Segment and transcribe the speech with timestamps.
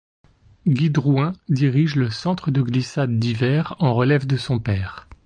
[0.67, 5.07] Guy Drouin dirige le Centre de glissades d'hiver en relève de son père.